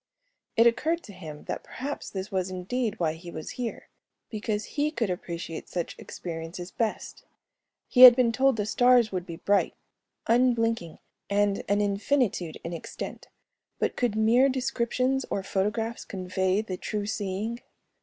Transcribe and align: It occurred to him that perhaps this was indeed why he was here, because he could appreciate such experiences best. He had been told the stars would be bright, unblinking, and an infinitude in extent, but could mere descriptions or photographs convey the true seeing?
It 0.57 0.65
occurred 0.65 1.03
to 1.03 1.13
him 1.13 1.43
that 1.43 1.63
perhaps 1.63 2.09
this 2.09 2.31
was 2.31 2.49
indeed 2.49 2.99
why 2.99 3.13
he 3.13 3.29
was 3.29 3.51
here, 3.51 3.87
because 4.31 4.65
he 4.65 4.89
could 4.89 5.11
appreciate 5.11 5.69
such 5.69 5.95
experiences 5.99 6.71
best. 6.71 7.23
He 7.87 8.01
had 8.01 8.15
been 8.15 8.31
told 8.31 8.55
the 8.57 8.65
stars 8.65 9.11
would 9.11 9.27
be 9.27 9.35
bright, 9.35 9.75
unblinking, 10.25 10.97
and 11.29 11.61
an 11.69 11.81
infinitude 11.81 12.55
in 12.63 12.73
extent, 12.73 13.27
but 13.77 13.95
could 13.95 14.15
mere 14.15 14.49
descriptions 14.49 15.23
or 15.29 15.43
photographs 15.43 16.03
convey 16.03 16.61
the 16.61 16.77
true 16.77 17.05
seeing? 17.05 17.59